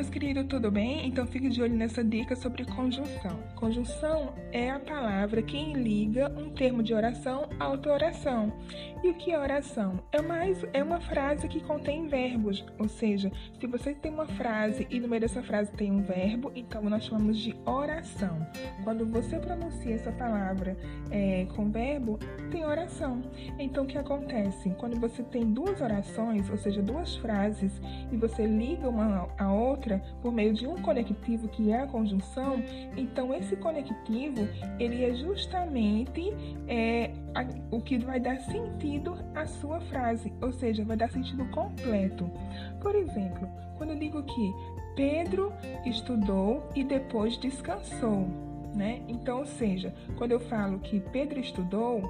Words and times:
meus 0.00 0.08
queridos, 0.08 0.46
tudo 0.46 0.70
bem? 0.70 1.06
Então 1.06 1.26
fique 1.26 1.50
de 1.50 1.60
olho 1.60 1.74
nessa 1.74 2.02
dica 2.02 2.34
sobre 2.34 2.64
conjunção. 2.64 3.38
Conjunção 3.54 4.32
é 4.50 4.70
a 4.70 4.80
palavra 4.80 5.42
que 5.42 5.74
liga 5.74 6.32
um 6.38 6.48
termo 6.48 6.82
de 6.82 6.94
oração 6.94 7.50
a 7.58 7.68
outra 7.68 7.92
oração. 7.92 8.50
E 9.02 9.10
o 9.10 9.14
que 9.14 9.30
é 9.30 9.38
oração? 9.38 9.98
É, 10.10 10.22
mais, 10.22 10.64
é 10.72 10.82
uma 10.82 11.00
frase 11.00 11.48
que 11.48 11.60
contém 11.60 12.06
verbos, 12.06 12.64
ou 12.78 12.88
seja, 12.88 13.30
se 13.58 13.66
você 13.66 13.94
tem 13.94 14.12
uma 14.12 14.26
frase 14.26 14.86
e 14.90 14.98
no 14.98 15.08
meio 15.08 15.20
dessa 15.20 15.42
frase 15.42 15.70
tem 15.72 15.90
um 15.90 16.02
verbo, 16.02 16.50
então 16.54 16.82
nós 16.82 17.04
chamamos 17.04 17.38
de 17.38 17.54
oração. 17.66 18.46
Quando 18.84 19.06
você 19.06 19.38
pronuncia 19.38 19.94
essa 19.94 20.12
palavra 20.12 20.76
é, 21.10 21.46
com 21.54 21.70
verbo, 21.70 22.18
tem 22.50 22.64
oração. 22.64 23.22
Então 23.58 23.84
o 23.84 23.86
que 23.86 23.98
acontece? 23.98 24.70
Quando 24.78 24.98
você 24.98 25.22
tem 25.22 25.50
duas 25.50 25.80
orações, 25.80 26.48
ou 26.50 26.56
seja, 26.56 26.82
duas 26.82 27.16
frases, 27.16 27.72
e 28.10 28.16
você 28.16 28.46
liga 28.46 28.88
uma 28.88 29.28
a 29.38 29.52
outra 29.52 29.89
por 30.20 30.32
meio 30.32 30.52
de 30.52 30.66
um 30.66 30.80
conectivo 30.82 31.48
que 31.48 31.70
é 31.70 31.80
a 31.82 31.86
conjunção, 31.86 32.62
então 32.96 33.34
esse 33.34 33.56
conectivo 33.56 34.48
ele 34.78 35.04
é 35.04 35.14
justamente 35.14 36.32
é, 36.68 37.10
a, 37.34 37.46
o 37.70 37.80
que 37.80 37.98
vai 37.98 38.20
dar 38.20 38.38
sentido 38.40 39.16
à 39.34 39.46
sua 39.46 39.80
frase, 39.80 40.32
ou 40.40 40.52
seja, 40.52 40.84
vai 40.84 40.96
dar 40.96 41.10
sentido 41.10 41.44
completo. 41.46 42.30
Por 42.80 42.94
exemplo, 42.94 43.48
quando 43.76 43.90
eu 43.90 43.98
digo 43.98 44.22
que 44.22 44.54
Pedro 44.94 45.52
estudou 45.86 46.68
e 46.74 46.84
depois 46.84 47.36
descansou, 47.38 48.28
né? 48.74 49.02
Então, 49.08 49.38
ou 49.38 49.46
seja, 49.46 49.94
quando 50.16 50.32
eu 50.32 50.40
falo 50.40 50.78
que 50.80 51.00
Pedro 51.00 51.40
estudou, 51.40 52.02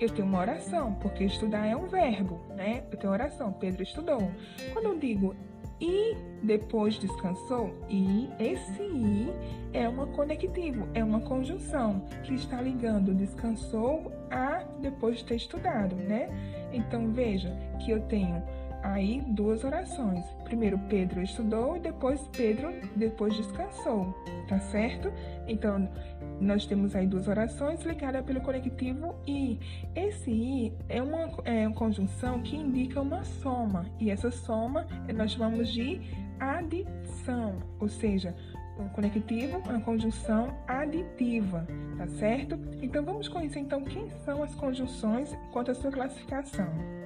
eu 0.00 0.08
tenho 0.08 0.26
uma 0.26 0.40
oração, 0.40 0.94
porque 0.94 1.24
estudar 1.24 1.66
é 1.66 1.76
um 1.76 1.86
verbo, 1.86 2.40
né? 2.56 2.82
Eu 2.90 2.98
tenho 2.98 3.12
oração, 3.12 3.52
Pedro 3.52 3.82
estudou. 3.82 4.30
Quando 4.72 4.86
eu 4.86 4.98
digo 4.98 5.34
e 5.82 6.16
depois 6.44 6.94
descansou, 6.94 7.74
e 7.88 8.30
esse 8.38 8.82
i 8.82 9.32
é 9.72 9.88
uma 9.88 10.06
conectivo, 10.06 10.86
é 10.94 11.02
uma 11.02 11.20
conjunção 11.20 12.04
que 12.22 12.34
está 12.34 12.62
ligando 12.62 13.12
descansou 13.12 14.12
a 14.30 14.62
depois 14.80 15.18
de 15.18 15.24
ter 15.24 15.36
estudado, 15.36 15.96
né? 15.96 16.28
Então 16.72 17.12
veja 17.12 17.52
que 17.84 17.90
eu 17.90 18.00
tenho 18.02 18.40
aí 18.82 19.22
duas 19.28 19.64
orações. 19.64 20.24
Primeiro 20.44 20.78
Pedro 20.88 21.22
estudou 21.22 21.76
e 21.76 21.80
depois 21.80 22.20
Pedro 22.36 22.72
depois 22.96 23.36
descansou, 23.36 24.14
tá 24.48 24.58
certo? 24.58 25.12
Então 25.46 25.88
nós 26.40 26.66
temos 26.66 26.94
aí 26.96 27.06
duas 27.06 27.28
orações 27.28 27.82
ligadas 27.82 28.24
pelo 28.24 28.40
conectivo 28.40 29.14
i. 29.26 29.58
Esse 29.94 30.30
i 30.30 30.72
é 30.88 31.02
uma, 31.02 31.30
é 31.44 31.66
uma 31.66 31.76
conjunção 31.76 32.40
que 32.42 32.56
indica 32.56 33.00
uma 33.00 33.24
soma 33.24 33.86
e 33.98 34.10
essa 34.10 34.30
soma 34.30 34.86
nós 35.14 35.32
chamamos 35.32 35.72
de 35.72 36.00
adição, 36.40 37.62
ou 37.78 37.88
seja, 37.88 38.34
um 38.78 38.88
conectivo, 38.88 39.58
uma 39.58 39.80
conjunção 39.80 40.56
aditiva, 40.66 41.66
tá 41.96 42.06
certo? 42.08 42.58
Então 42.80 43.04
vamos 43.04 43.28
conhecer 43.28 43.60
então 43.60 43.84
quem 43.84 44.10
são 44.24 44.42
as 44.42 44.54
conjunções 44.54 45.36
quanto 45.52 45.70
à 45.70 45.74
sua 45.74 45.92
classificação. 45.92 47.01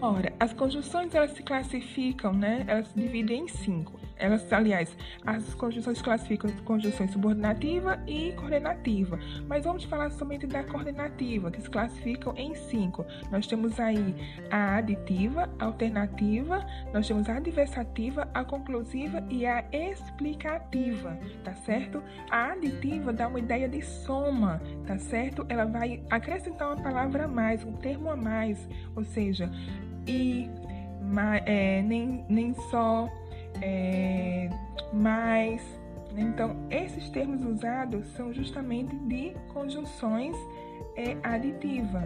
Ora, 0.00 0.32
as 0.38 0.52
conjunções 0.52 1.14
elas 1.14 1.32
se 1.32 1.42
classificam, 1.42 2.32
né? 2.32 2.64
Elas 2.68 2.88
se 2.88 3.00
dividem 3.00 3.44
em 3.44 3.48
cinco. 3.48 3.98
Elas, 4.18 4.50
aliás, 4.52 4.96
as 5.24 5.54
conjunções 5.54 6.00
classificam 6.00 6.50
conjunções 6.64 7.10
subordinativa 7.10 8.02
e 8.06 8.32
coordenativa. 8.32 9.18
Mas 9.46 9.64
vamos 9.64 9.84
falar 9.84 10.10
somente 10.10 10.46
da 10.46 10.62
coordenativa, 10.64 11.50
que 11.50 11.60
se 11.60 11.68
classificam 11.68 12.34
em 12.36 12.54
cinco. 12.54 13.04
Nós 13.30 13.46
temos 13.46 13.78
aí 13.78 14.14
a 14.50 14.76
aditiva, 14.76 15.48
a 15.58 15.64
alternativa, 15.66 16.66
nós 16.92 17.06
temos 17.06 17.28
a 17.28 17.36
adversativa, 17.36 18.28
a 18.32 18.44
conclusiva 18.44 19.22
e 19.30 19.46
a 19.46 19.64
explicativa, 19.72 21.18
tá 21.44 21.54
certo? 21.54 22.02
A 22.30 22.52
aditiva 22.52 23.12
dá 23.12 23.28
uma 23.28 23.38
ideia 23.38 23.68
de 23.68 23.82
soma, 23.82 24.60
tá 24.86 24.98
certo? 24.98 25.44
Ela 25.48 25.64
vai 25.64 26.02
acrescentar 26.10 26.68
uma 26.68 26.82
palavra 26.82 27.24
a 27.24 27.28
mais, 27.28 27.64
um 27.64 27.72
termo 27.72 28.10
a 28.10 28.16
mais, 28.16 28.68
ou 28.94 29.04
seja, 29.04 29.50
e 30.06 30.50
é, 31.44 31.82
nem, 31.82 32.24
nem 32.28 32.54
só, 32.70 33.08
é, 33.62 34.48
mais. 34.92 35.62
Então, 36.16 36.56
esses 36.70 37.08
termos 37.10 37.44
usados 37.44 38.06
são 38.08 38.32
justamente 38.32 38.96
de 38.96 39.34
conjunções 39.52 40.36
é, 40.96 41.16
aditiva. 41.22 42.02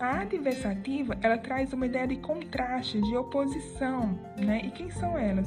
A 0.00 0.22
adversativa, 0.22 1.16
ela 1.22 1.38
traz 1.38 1.72
uma 1.72 1.86
ideia 1.86 2.08
de 2.08 2.16
contraste, 2.16 3.00
de 3.00 3.16
oposição, 3.16 4.18
né? 4.36 4.62
E 4.64 4.70
quem 4.70 4.90
são 4.90 5.16
elas? 5.16 5.46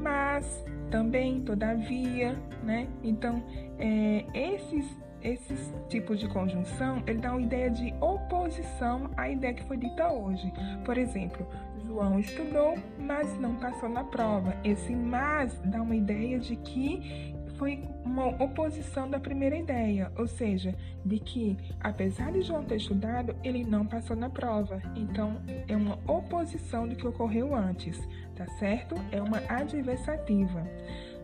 Mas, 0.00 0.64
também, 0.90 1.40
todavia, 1.42 2.36
né? 2.64 2.88
Então, 3.04 3.42
é, 3.78 4.24
esses 4.34 5.02
esses 5.24 5.72
tipos 5.88 6.18
de 6.18 6.28
conjunção, 6.28 7.02
ele 7.06 7.20
dá 7.20 7.30
uma 7.30 7.40
ideia 7.40 7.70
de 7.70 7.94
oposição 8.00 9.10
à 9.16 9.28
ideia 9.28 9.54
que 9.54 9.62
foi 9.64 9.76
dita 9.76 10.10
hoje. 10.10 10.52
Por 10.84 10.98
exemplo, 10.98 11.46
João 11.86 12.18
estudou, 12.18 12.74
mas 12.98 13.38
não 13.38 13.56
passou 13.56 13.88
na 13.88 14.04
prova. 14.04 14.56
Esse 14.64 14.94
mas 14.94 15.58
dá 15.64 15.82
uma 15.82 15.96
ideia 15.96 16.38
de 16.38 16.56
que 16.56 17.32
foi 17.56 17.80
uma 18.04 18.26
oposição 18.42 19.08
da 19.08 19.20
primeira 19.20 19.56
ideia, 19.56 20.10
ou 20.18 20.26
seja, 20.26 20.74
de 21.04 21.18
que 21.20 21.56
apesar 21.80 22.32
de 22.32 22.42
João 22.42 22.64
ter 22.64 22.76
estudado, 22.76 23.36
ele 23.44 23.62
não 23.62 23.86
passou 23.86 24.16
na 24.16 24.28
prova. 24.28 24.82
Então, 24.96 25.40
é 25.68 25.76
uma 25.76 25.98
oposição 26.10 26.88
do 26.88 26.96
que 26.96 27.06
ocorreu 27.06 27.54
antes, 27.54 28.00
tá 28.34 28.46
certo? 28.58 28.96
É 29.12 29.22
uma 29.22 29.38
adversativa. 29.48 30.66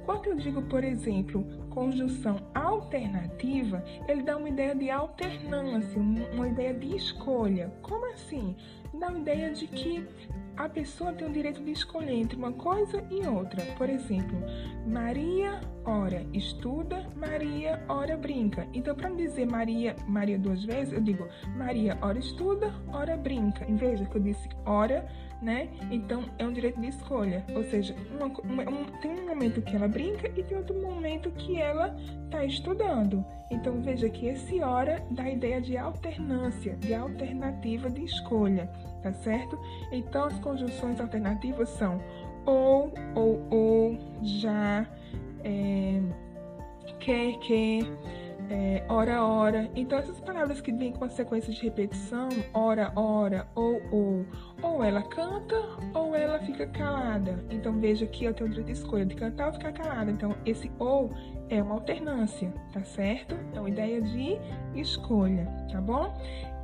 Quando 0.05 0.27
eu 0.27 0.37
digo, 0.37 0.63
por 0.63 0.83
exemplo, 0.85 1.45
conjunção 1.69 2.37
alternativa, 2.55 3.85
ele 4.07 4.23
dá 4.23 4.37
uma 4.37 4.49
ideia 4.49 4.75
de 4.75 4.91
alternância, 4.91 6.01
uma 6.01 6.49
ideia 6.49 6.73
de 6.73 6.97
escolha. 6.97 7.71
Como 7.83 8.07
assim? 8.13 8.57
Dá 8.99 9.09
uma 9.09 9.19
ideia 9.19 9.53
de 9.53 9.67
que 9.67 10.07
a 10.59 10.69
pessoa 10.69 11.13
tem 11.13 11.29
o 11.29 11.33
direito 11.33 11.63
de 11.63 11.71
escolher 11.71 12.15
entre 12.15 12.37
uma 12.37 12.53
coisa 12.53 13.03
e 13.11 13.25
outra. 13.27 13.65
Por 13.77 13.89
exemplo, 13.89 14.37
Maria 14.85 15.61
ora 15.85 16.27
estuda, 16.33 17.07
Maria 17.15 17.81
ora 17.89 18.17
brinca. 18.17 18.67
Então, 18.75 18.95
para 18.95 19.09
dizer 19.11 19.47
Maria, 19.47 19.95
Maria 20.09 20.37
duas 20.37 20.65
vezes, 20.65 20.93
eu 20.93 21.01
digo 21.01 21.29
Maria 21.57 21.97
ora 22.03 22.19
estuda, 22.19 22.75
ora 22.93 23.17
brinca. 23.17 23.65
Em 23.71 23.77
vez 23.77 24.07
que 24.09 24.17
eu 24.17 24.21
disse 24.21 24.49
ora, 24.67 25.09
né? 25.41 25.69
Então 25.91 26.25
é 26.39 26.45
um 26.45 26.53
direito 26.53 26.81
de 26.81 26.89
escolha, 26.89 27.45
ou 27.55 27.63
seja, 27.65 27.95
uma, 28.11 28.63
um, 28.69 28.85
tem 29.01 29.13
um 29.13 29.29
momento 29.29 29.63
que 29.63 29.77
ela 29.77 29.87
brinca 29.87 30.29
e 30.37 30.43
tem 30.43 30.57
outro 30.57 30.81
momento 30.81 31.31
que 31.31 31.57
ela 31.57 31.97
está 32.25 32.45
estudando. 32.45 33.25
Então 33.51 33.81
veja 33.81 34.09
que 34.09 34.27
esse 34.27 34.61
hora 34.61 35.03
dá 35.11 35.25
a 35.25 35.31
ideia 35.31 35.61
de 35.61 35.77
alternância, 35.77 36.77
de 36.77 36.93
alternativa 36.93 37.89
de 37.89 38.05
escolha, 38.05 38.69
tá 39.03 39.13
certo? 39.13 39.59
Então 39.93 40.25
as 40.25 40.39
conjunções 40.41 41.01
alternativas 41.01 41.69
são 41.71 42.01
ou, 42.47 42.93
ou, 43.15 43.47
ou, 43.51 43.99
já, 44.23 44.87
é, 45.45 46.01
quer, 46.99 47.39
quer 47.41 47.81
é, 48.51 48.85
hora, 48.89 49.23
hora. 49.25 49.71
Então, 49.75 49.99
essas 49.99 50.19
palavras 50.21 50.61
que 50.61 50.73
vêm 50.73 50.93
com 50.93 51.05
a 51.05 51.09
sequência 51.09 51.53
de 51.53 51.63
repetição, 51.63 52.29
hora, 52.53 52.93
hora, 52.97 53.47
ou, 53.55 53.81
ou, 53.91 54.27
ou 54.63 54.83
ela 54.83 55.03
canta 55.03 55.57
ou 55.95 56.15
ela 56.15 56.39
fica 56.41 56.67
calada. 56.67 57.45
Então, 57.51 57.79
veja 57.79 58.07
que 58.07 58.25
eu 58.25 58.35
tenho 58.35 58.51
direito 58.51 58.67
de 58.67 58.73
escolha 58.73 59.05
de 59.05 59.15
cantar 59.15 59.49
ou 59.49 59.53
ficar 59.53 59.73
calada. 59.73 60.11
Então, 60.11 60.35
esse 60.47 60.71
ou 60.79 61.11
é 61.51 61.63
uma 61.63 61.75
alternância, 61.75 62.53
tá 62.73 62.83
certo? 62.85 63.35
É 63.55 63.61
uma 63.61 63.69
ideia 63.69 64.01
de 64.01 64.39
escolha, 64.75 65.47
tá 65.71 65.81
bom? 65.81 66.15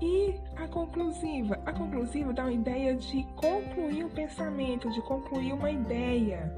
E 0.01 0.35
a 0.57 0.67
conclusiva? 0.69 1.61
A 1.65 1.73
conclusiva 1.73 2.33
dá 2.33 2.43
uma 2.43 2.53
ideia 2.53 2.95
de 2.95 3.25
concluir 3.37 4.05
o 4.05 4.11
pensamento, 4.11 4.91
de 4.91 5.01
concluir 5.03 5.53
uma 5.53 5.71
ideia. 5.71 6.53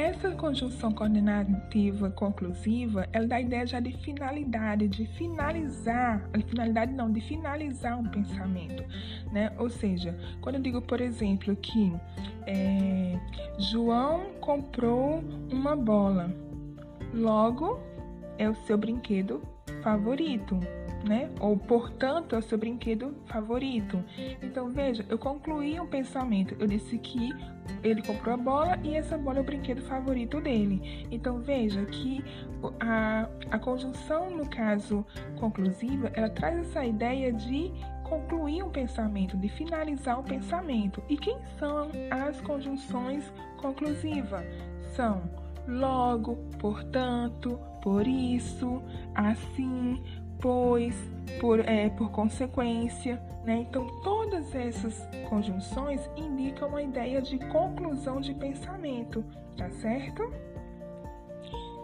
Essa 0.00 0.30
conjunção 0.30 0.92
coordenativa 0.92 2.10
conclusiva, 2.10 3.06
ela 3.12 3.26
dá 3.26 3.36
a 3.36 3.40
ideia 3.42 3.66
já 3.66 3.80
de 3.80 3.92
finalidade, 3.98 4.88
de 4.88 5.04
finalizar, 5.04 6.26
de 6.30 6.42
finalidade 6.42 6.94
não, 6.94 7.12
de 7.12 7.20
finalizar 7.20 7.98
um 7.98 8.04
pensamento, 8.04 8.82
né? 9.30 9.52
Ou 9.58 9.68
seja, 9.68 10.18
quando 10.40 10.54
eu 10.54 10.62
digo, 10.62 10.80
por 10.80 11.02
exemplo, 11.02 11.54
que 11.54 11.92
é, 12.46 13.20
João 13.58 14.32
comprou 14.40 15.22
uma 15.52 15.76
bola, 15.76 16.34
logo 17.12 17.78
é 18.38 18.48
o 18.48 18.54
seu 18.54 18.78
brinquedo 18.78 19.42
favorito, 19.82 20.58
né? 21.04 21.30
Ou 21.40 21.56
portanto 21.56 22.34
é 22.34 22.38
o 22.38 22.42
seu 22.42 22.58
brinquedo 22.58 23.14
favorito. 23.26 24.02
Então 24.42 24.68
veja, 24.68 25.04
eu 25.08 25.18
concluí 25.18 25.80
um 25.80 25.86
pensamento. 25.86 26.56
Eu 26.58 26.66
disse 26.66 26.98
que 26.98 27.30
ele 27.82 28.02
comprou 28.02 28.34
a 28.34 28.36
bola 28.36 28.78
e 28.82 28.94
essa 28.94 29.16
bola 29.16 29.38
é 29.38 29.40
o 29.40 29.44
brinquedo 29.44 29.82
favorito 29.82 30.40
dele. 30.40 31.06
Então 31.10 31.38
veja 31.38 31.84
que 31.86 32.24
a, 32.80 33.28
a 33.50 33.58
conjunção, 33.58 34.30
no 34.30 34.48
caso 34.48 35.04
conclusiva, 35.38 36.10
ela 36.14 36.28
traz 36.28 36.58
essa 36.58 36.84
ideia 36.84 37.32
de 37.32 37.72
concluir 38.04 38.62
um 38.64 38.70
pensamento, 38.70 39.36
de 39.36 39.48
finalizar 39.48 40.18
um 40.18 40.24
pensamento. 40.24 41.02
E 41.08 41.16
quem 41.16 41.38
são 41.58 41.90
as 42.10 42.40
conjunções 42.40 43.32
conclusivas? 43.58 44.44
São 44.96 45.22
logo, 45.68 46.36
portanto, 46.58 47.58
por 47.82 48.06
isso, 48.06 48.82
assim, 49.14 50.02
pois, 50.40 50.94
por, 51.40 51.60
é, 51.60 51.88
por 51.90 52.10
consequência. 52.10 53.20
Né? 53.44 53.66
Então, 53.68 53.86
todas 54.02 54.54
essas 54.54 55.06
conjunções 55.28 56.00
indicam 56.16 56.68
uma 56.68 56.82
ideia 56.82 57.22
de 57.22 57.38
conclusão 57.48 58.20
de 58.20 58.34
pensamento, 58.34 59.24
tá 59.56 59.70
certo? 59.70 60.30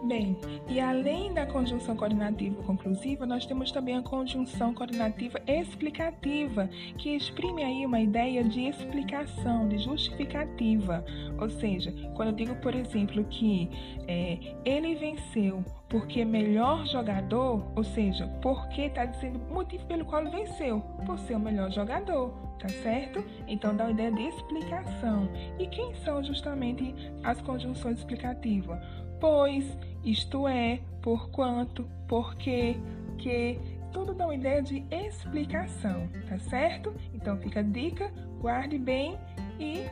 Bem, 0.03 0.37
e 0.69 0.79
além 0.79 1.33
da 1.33 1.45
conjunção 1.45 1.95
coordenativa 1.95 2.61
conclusiva, 2.63 3.25
nós 3.25 3.45
temos 3.45 3.71
também 3.71 3.97
a 3.97 4.01
conjunção 4.01 4.73
coordenativa 4.73 5.39
explicativa, 5.47 6.69
que 6.97 7.15
exprime 7.15 7.63
aí 7.63 7.85
uma 7.85 7.99
ideia 7.99 8.43
de 8.43 8.67
explicação, 8.67 9.67
de 9.67 9.79
justificativa. 9.79 11.03
Ou 11.39 11.49
seja, 11.49 11.91
quando 12.15 12.29
eu 12.29 12.35
digo, 12.35 12.55
por 12.57 12.75
exemplo, 12.75 13.23
que 13.25 13.69
é, 14.07 14.37
ele 14.63 14.95
venceu 14.95 15.63
porque 15.89 16.23
melhor 16.25 16.85
jogador, 16.85 17.65
ou 17.75 17.83
seja, 17.83 18.27
porque 18.41 18.83
está 18.83 19.05
dizendo 19.05 19.39
o 19.49 19.53
motivo 19.53 19.85
pelo 19.85 20.05
qual 20.05 20.21
ele 20.21 20.31
venceu, 20.31 20.81
por 21.05 21.17
ser 21.19 21.35
o 21.35 21.39
melhor 21.39 21.71
jogador, 21.71 22.33
tá 22.59 22.67
certo? 22.69 23.23
Então 23.47 23.75
dá 23.75 23.85
uma 23.85 23.91
ideia 23.91 24.11
de 24.11 24.21
explicação. 24.23 25.29
E 25.57 25.65
quem 25.67 25.95
são 25.95 26.23
justamente 26.23 26.93
as 27.23 27.39
conjunções 27.41 27.99
explicativas? 27.99 28.79
Pois, 29.19 29.65
isto 30.03 30.47
é, 30.47 30.79
porquanto, 31.01 31.87
porque, 32.07 32.77
que, 33.17 33.59
tudo 33.91 34.13
dá 34.13 34.25
uma 34.25 34.35
ideia 34.35 34.61
de 34.61 34.85
explicação, 34.91 36.07
tá 36.27 36.37
certo? 36.37 36.93
Então 37.13 37.37
fica 37.37 37.61
a 37.61 37.63
dica, 37.63 38.11
guarde 38.39 38.77
bem 38.77 39.17
e 39.59 39.85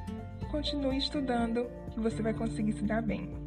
continue 0.51 0.98
estudando 0.98 1.68
que 1.92 2.00
você 2.00 2.22
vai 2.22 2.33
conseguir 2.33 2.74
se 2.74 2.83
dar 2.83 3.01
bem. 3.01 3.44